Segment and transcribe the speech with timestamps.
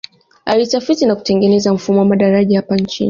[0.45, 2.99] Alitafiti na kutengeneza mfumo wa madaraja hapa nchini